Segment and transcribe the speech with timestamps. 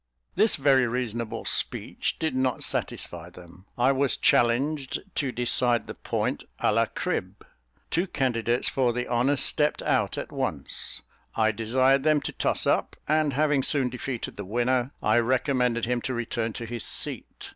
[0.33, 3.67] This very reasonable speech did not satisfy them.
[3.77, 7.45] I was challenged to decide the point à la Cribb;
[7.91, 11.03] two candidates for the honour stepped out at once.
[11.35, 16.01] I desired them to toss up; and having soon defeated the winner, I recommended him
[16.01, 17.49] to return to his seat.